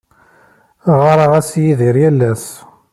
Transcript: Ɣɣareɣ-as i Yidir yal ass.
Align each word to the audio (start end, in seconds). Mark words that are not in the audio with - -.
Ɣɣareɣ-as 0.97 1.49
i 1.59 1.61
Yidir 1.65 1.95
yal 2.01 2.21
ass. 2.31 2.45